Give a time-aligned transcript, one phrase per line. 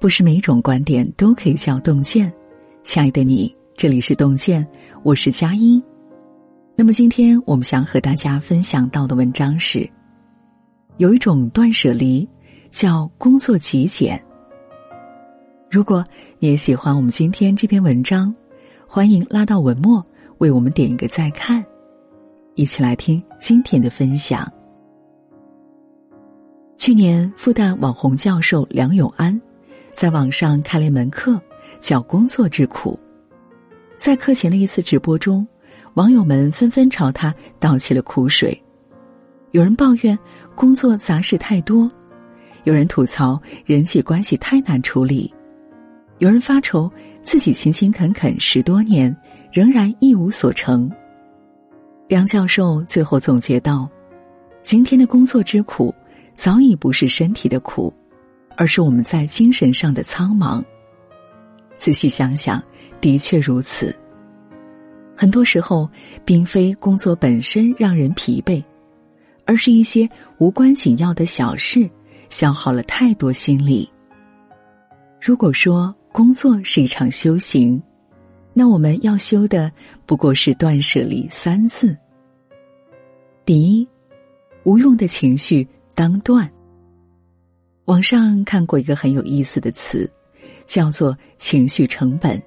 [0.00, 2.32] 不是每一种观点都可以叫洞见。
[2.84, 4.64] 亲爱的你，这里是洞见，
[5.02, 5.82] 我是佳音。
[6.76, 9.88] 那么今天我们想和大家分享到的文章是：
[10.98, 12.28] 有一种断舍离，
[12.70, 14.22] 叫工作极简。
[15.68, 16.04] 如果
[16.38, 18.32] 你也喜欢我们今天这篇文章，
[18.86, 20.04] 欢迎拉到文末
[20.38, 21.64] 为我们点一个再看，
[22.54, 24.48] 一起来听今天的分享。
[26.76, 29.38] 去年复旦网红教授梁永安。
[29.98, 31.42] 在网上开了一门课，
[31.80, 32.96] 叫“工作之苦”。
[33.98, 35.44] 在课前的一次直播中，
[35.94, 38.56] 网友们纷纷朝他倒起了苦水。
[39.50, 40.16] 有人抱怨
[40.54, 41.90] 工作杂事太多，
[42.62, 45.34] 有人吐槽人际关系太难处理，
[46.18, 46.88] 有人发愁
[47.24, 49.12] 自己勤勤恳恳十多年，
[49.52, 50.88] 仍然一无所成。
[52.06, 53.88] 梁教授最后总结道
[54.62, 55.92] ：“今天的工作之苦，
[56.36, 57.92] 早已不是身体的苦。”
[58.58, 60.62] 而是我们在精神上的苍茫。
[61.76, 62.60] 仔细想想，
[63.00, 63.94] 的确如此。
[65.16, 65.88] 很多时候，
[66.24, 68.60] 并非工作本身让人疲惫，
[69.44, 71.88] 而是一些无关紧要的小事
[72.30, 73.88] 消耗了太多心力。
[75.22, 77.80] 如果说工作是一场修行，
[78.52, 79.70] 那我们要修的
[80.04, 81.96] 不过是断舍离三字。
[83.44, 83.88] 第一，
[84.64, 86.50] 无用的情绪当断。
[87.88, 90.08] 网上看过一个很有意思的词，
[90.66, 92.40] 叫做“情绪成本”，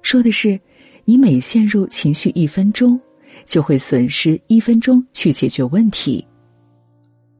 [0.00, 0.58] 说的是
[1.04, 2.98] 你每陷入情绪一分钟，
[3.44, 6.24] 就会损失一分钟去解决问题。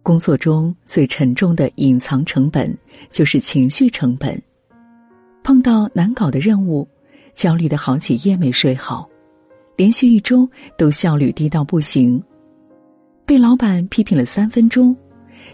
[0.02, 2.76] 工作中最沉重的隐藏成本
[3.12, 4.36] 就是情绪成本。
[5.44, 6.88] 碰到难搞的任务，
[7.32, 9.08] 焦虑的好几夜没睡好，
[9.76, 12.20] 连续一周都效率低到不行，
[13.24, 14.96] 被老板批评了三分钟。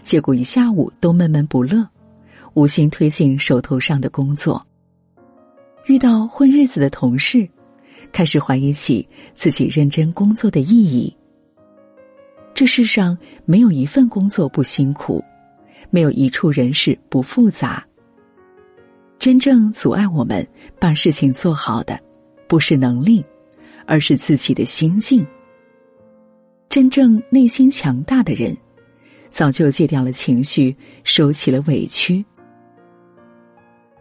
[0.03, 1.87] 结果一下午都闷闷不乐，
[2.53, 4.65] 无心推进手头上的工作。
[5.85, 7.47] 遇到混日子的同事，
[8.11, 11.15] 开始怀疑起自己认真工作的意义。
[12.53, 15.23] 这世上没有一份工作不辛苦，
[15.89, 17.85] 没有一处人事不复杂。
[19.19, 20.47] 真正阻碍我们
[20.79, 21.99] 把事情做好的，
[22.47, 23.23] 不是能力，
[23.85, 25.25] 而是自己的心境。
[26.69, 28.55] 真正内心强大的人。
[29.29, 32.23] 早就戒掉了情绪，收起了委屈。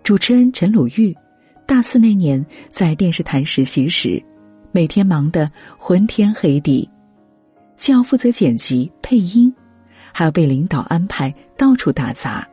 [0.03, 1.15] 主持人陈鲁豫，
[1.67, 4.23] 大四那年在电视台实习时，
[4.71, 6.89] 每天忙得昏天黑地，
[7.77, 9.53] 既要负责剪辑配音，
[10.13, 12.47] 还要被领导安排到处打杂。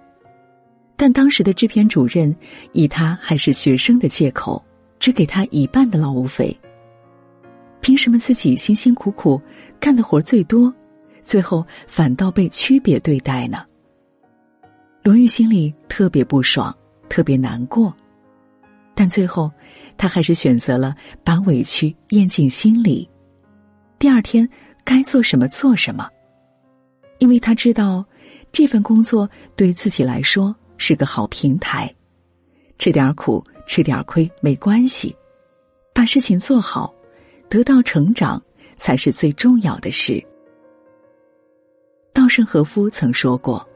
[0.96, 2.36] 但当时的制片主任
[2.72, 4.64] 以他还是学生的借口，
[5.00, 6.56] 只给他一半的劳务费。
[7.82, 9.42] 凭什么自己辛辛苦苦
[9.80, 10.74] 干的活最多？
[11.24, 13.66] 最后反倒被区别对待呢？
[15.02, 16.76] 罗玉心里特别不爽，
[17.10, 17.94] 特别难过，
[18.94, 19.52] 但最后
[19.98, 23.10] 他还是选择了把委屈咽进心里。
[23.98, 24.48] 第二天
[24.84, 26.10] 该做什么做什么，
[27.20, 28.06] 因为他知道
[28.52, 31.94] 这份工作对自己来说是个好平台，
[32.78, 35.16] 吃点苦，吃点亏没关系，
[35.94, 36.94] 把事情做好，
[37.50, 38.42] 得到成长
[38.76, 40.22] 才是最重要的事。
[42.14, 43.68] 稻盛和夫曾说过：“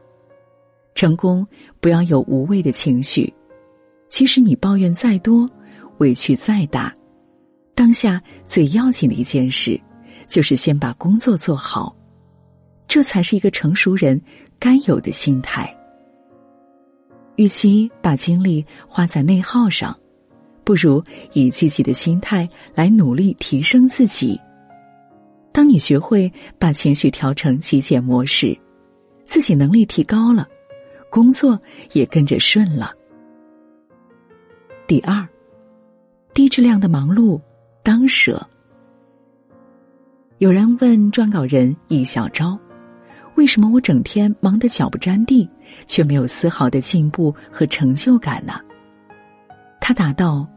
[0.94, 1.46] 成功
[1.82, 3.34] 不要有无谓的情绪，
[4.10, 5.50] 即使你抱怨再多，
[5.98, 6.96] 委屈再大，
[7.74, 9.80] 当下最要紧的一件事，
[10.28, 11.96] 就是先把工作做好，
[12.88, 14.22] 这才是一个成熟人
[14.60, 15.76] 该有的心态。
[17.38, 19.98] 与其把精力花在内耗上，
[20.64, 24.40] 不如以积极的心态来努力提升自己。”
[25.58, 28.56] 当你学会把情绪调成极简模式，
[29.26, 30.48] 自己能力提高了，
[31.10, 31.60] 工作
[31.94, 32.94] 也跟着顺了。
[34.86, 35.28] 第二，
[36.32, 37.42] 低质量的忙碌
[37.82, 38.48] 当舍。
[40.38, 42.56] 有人问撰稿人易小昭
[43.34, 45.50] ：“为什么我整天忙得脚不沾地，
[45.88, 48.62] 却没有丝毫的进步和成就感呢？”
[49.82, 50.48] 他答道：“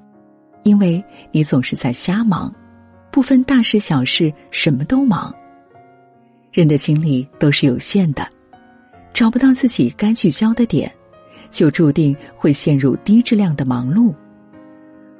[0.62, 1.02] 因为
[1.32, 2.54] 你总是在瞎忙。”
[3.10, 5.34] 不分大事小事，什么都忙。
[6.52, 8.28] 人的精力都是有限的，
[9.12, 10.92] 找不到自己该聚焦的点，
[11.50, 14.14] 就注定会陷入低质量的忙碌。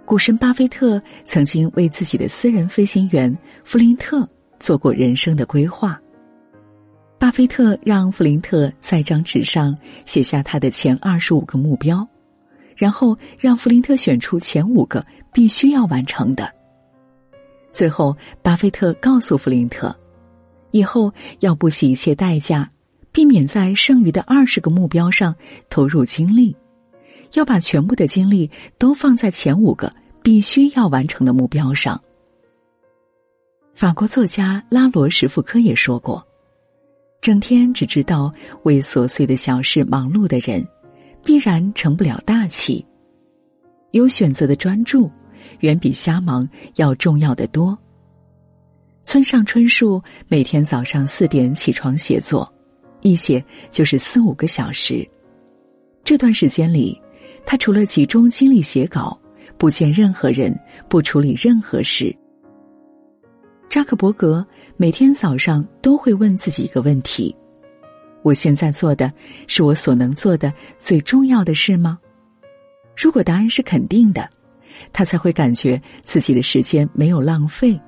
[0.04, 4.28] 股神巴菲特曾经为自己的私人飞行员弗林特
[4.58, 6.00] 做过人生的规划。
[7.16, 12.04] 巴菲特让弗林特在张纸上写下他的前二十五个目标，
[12.74, 16.50] 然后让弗林特选出前五个必须要完成的。
[17.70, 19.94] 最后，巴菲特告诉弗林特，
[20.72, 22.70] 以后要不惜一切代价，
[23.12, 25.34] 避免在剩余的二十个目标上
[25.68, 26.56] 投入精力，
[27.34, 32.00] 要把全部的精力都放在前五个必须要完成的目标上。
[33.74, 36.26] 法国作家拉罗什福科也说过
[37.22, 38.32] ：“整天只知道
[38.64, 40.66] 为琐碎的小事忙碌的人，
[41.24, 42.84] 必然成不了大器。
[43.92, 45.10] 有选择的专注，
[45.58, 47.76] 远比瞎忙要重要的多。”
[49.02, 52.50] 村上春树每天早上四点起床写作，
[53.00, 55.08] 一写就是四五个小时。
[56.04, 57.00] 这段时间里，
[57.44, 59.18] 他除了集中精力写稿，
[59.58, 60.58] 不见任何人，
[60.88, 62.14] 不处理任何事。
[63.68, 67.34] 扎克伯格每天早上都会问自己一个问题
[68.22, 69.10] ：“我现在做的
[69.46, 71.98] 是我所能做的最重要的事吗？”
[72.96, 74.28] 如果答案是肯定的，
[74.92, 77.80] 他才会感觉自己的时间没有浪费。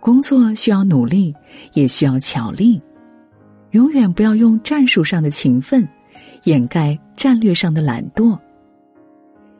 [0.00, 1.34] 工作需要努力，
[1.74, 2.80] 也需要巧力，
[3.70, 5.88] 永远不要用战术上的勤奋
[6.44, 8.38] 掩盖战略上的懒惰。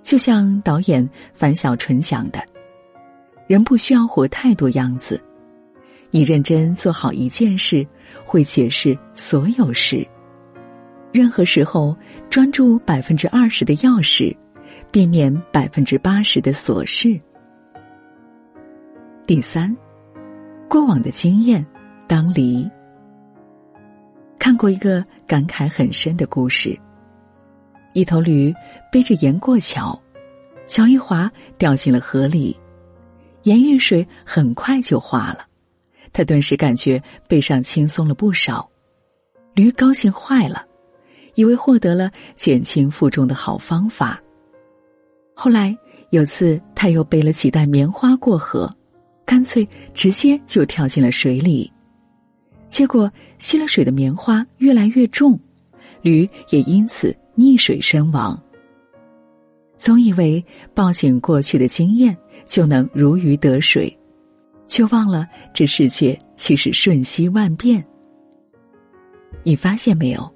[0.02, 2.42] 就像导演樊小纯讲的
[3.46, 5.22] ：“人不需要活太多样子，
[6.10, 7.86] 你认真做好一件事，
[8.24, 10.04] 会解释所有事。
[11.12, 11.96] 任何时候
[12.28, 14.36] 专注百分之二十的钥匙，
[14.92, 17.20] 避免百分之八十的琐事。”
[19.26, 19.74] 第三。
[20.68, 21.66] 过往的经验，
[22.06, 22.66] 当离。
[24.38, 26.78] 看过一个感慨很深的故事。
[27.92, 28.54] 一头驴
[28.90, 30.00] 背着盐过桥，
[30.66, 32.58] 桥一滑掉进了河里，
[33.42, 35.44] 盐遇水很快就化了，
[36.10, 38.70] 他顿时感觉背上轻松了不少。
[39.52, 40.64] 驴高兴坏了，
[41.34, 44.18] 以为获得了减轻负重的好方法。
[45.34, 45.76] 后来
[46.10, 48.70] 有次他又背了几袋棉花过河。
[49.24, 51.72] 干脆直接就跳进了水里，
[52.68, 55.38] 结果吸了水的棉花越来越重，
[56.02, 58.38] 驴也因此溺水身亡。
[59.78, 60.44] 总以为
[60.74, 62.14] 抱紧过去的经验
[62.46, 63.96] 就能如鱼得水，
[64.66, 67.82] 却忘了这世界其实瞬息万变。
[69.44, 70.30] 你发现没有？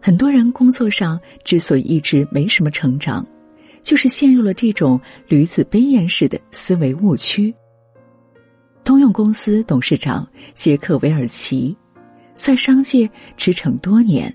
[0.00, 3.24] 很多人工作上之所以一直没什么成长，
[3.84, 7.54] 就是陷入了这种驴子背燕式的思维误区。
[8.82, 11.76] 通用公司董事长杰克韦尔奇，
[12.34, 14.34] 在商界驰骋多年，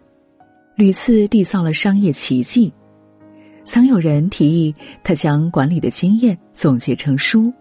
[0.75, 2.71] 屡次缔造了商业奇迹。
[3.65, 4.73] 曾有人提议
[5.03, 7.53] 他将管理的经验总结成书，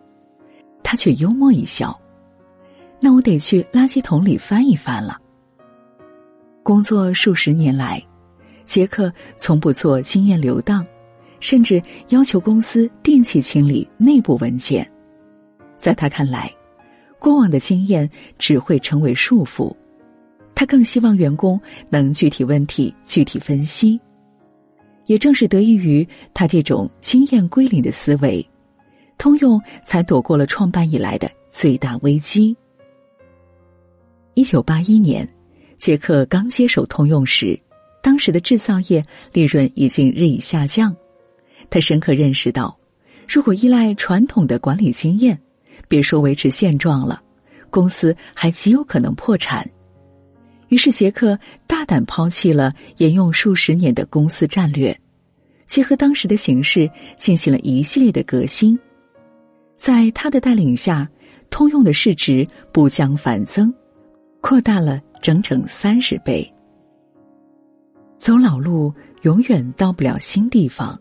[0.82, 1.98] 他却幽默一笑
[3.00, 5.18] ：“那我得去垃圾桶里翻一翻了。”
[6.64, 8.02] 工作数十年来，
[8.64, 10.86] 杰克从不做经验流荡，
[11.40, 14.88] 甚至要求公司定期清理内部文件。
[15.76, 16.52] 在他看来，
[17.18, 18.08] 过往的经验
[18.38, 19.74] 只会成为束缚，
[20.54, 24.00] 他更希望员工能具体问题具体分析。
[25.06, 28.46] 也正是得益于他这种经验归零的思维，
[29.16, 32.54] 通用才躲过了创办以来的最大危机。
[34.34, 35.26] 一九八一年，
[35.78, 37.58] 杰克刚接手通用时，
[38.02, 39.02] 当时的制造业
[39.32, 40.94] 利润已经日益下降，
[41.70, 42.76] 他深刻认识到，
[43.28, 45.38] 如果依赖传统的管理经验。
[45.86, 47.22] 别说维持现状了，
[47.70, 49.66] 公司还极有可能破产。
[50.68, 51.38] 于是杰克
[51.68, 55.00] 大胆抛弃了沿用数十年的公司战略，
[55.66, 58.78] 结合当时的形势进行了一系列的革新。
[59.76, 61.08] 在他的带领下，
[61.48, 63.72] 通用的市值不降反增，
[64.40, 66.52] 扩大了整整三十倍。
[68.18, 71.00] 走老路永远到不了新地方，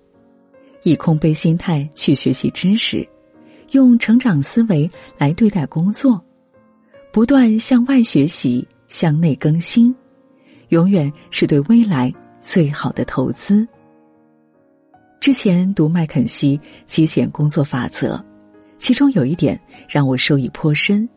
[0.88, 3.08] 以空杯心态去学习知识。
[3.72, 6.24] 用成长思维来对待工作，
[7.12, 9.94] 不断向外学习、向内更新，
[10.70, 13.68] 永远是对未来最好的投资。
[15.20, 18.24] 之前读麦肯锡极简工作法则，
[18.80, 21.08] 其中有一点让我受益颇深：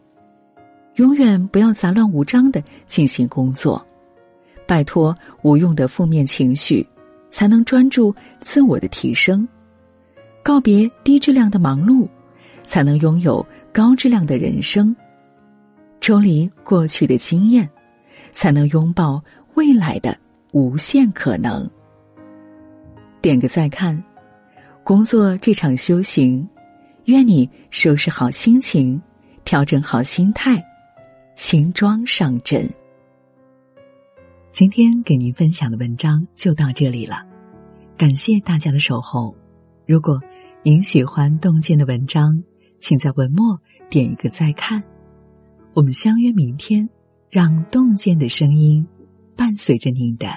[0.96, 3.86] 永远不要杂乱无章的进行工作，
[4.66, 6.84] 摆脱无用的负面情绪，
[7.28, 9.46] 才能专注自我的提升，
[10.42, 12.08] 告别低质量的忙碌。
[12.62, 14.94] 才能拥有高质量的人生，
[16.00, 17.68] 抽离过去的经验，
[18.30, 19.20] 才能拥抱
[19.54, 20.16] 未来的
[20.52, 21.68] 无限可能。
[23.20, 24.00] 点个再看，
[24.84, 26.48] 工作这场修行，
[27.06, 29.02] 愿你收拾好心情，
[29.44, 30.62] 调整好心态，
[31.34, 32.68] 轻装上阵。
[34.52, 37.24] 今天给您分享的文章就到这里了，
[37.96, 39.34] 感谢大家的守候。
[39.90, 40.20] 如果
[40.62, 42.40] 您喜欢洞见的文章，
[42.78, 44.80] 请在文末点一个再看，
[45.74, 46.88] 我们相约明天，
[47.28, 48.86] 让洞见的声音
[49.36, 50.28] 伴随着您的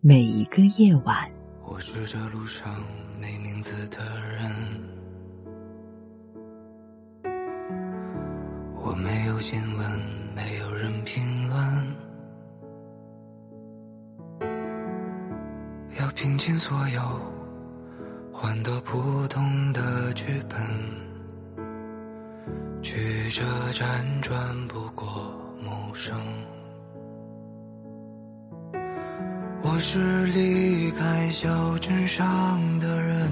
[0.00, 1.28] 每一个夜晚。
[1.66, 2.80] 我是这路上
[3.20, 3.98] 没名字的
[4.36, 4.48] 人，
[8.76, 10.00] 我没有新闻，
[10.32, 11.96] 没有人评论，
[15.98, 17.02] 要拼尽所有，
[18.42, 20.58] 换得不同的剧本，
[22.82, 23.84] 曲折辗
[24.20, 25.32] 转不过
[25.62, 26.20] 陌生。
[29.62, 33.30] 我是离开小镇上的人，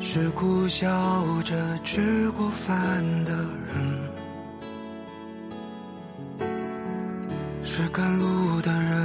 [0.00, 0.86] 是苦笑
[1.42, 3.34] 着吃过饭的
[6.40, 6.48] 人，
[7.62, 8.95] 是赶路的人，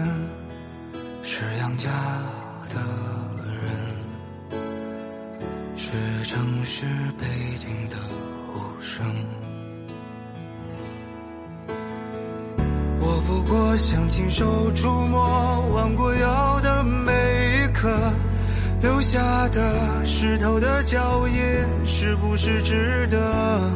[6.72, 6.86] 城市
[7.20, 7.26] 背
[7.56, 7.98] 景的
[8.54, 9.06] 呼声。
[12.98, 17.90] 我不过想亲手触摸弯过腰的每一刻，
[18.82, 21.36] 留下的湿透的脚印
[21.86, 23.72] 是不是值得？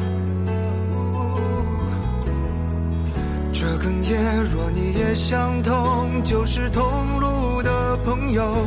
[3.52, 8.66] 这哽咽，若你也相同，就是同路的朋友，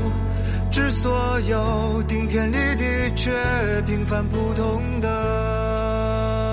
[0.71, 3.31] 致所有顶天立地却
[3.87, 6.48] 平凡普通的。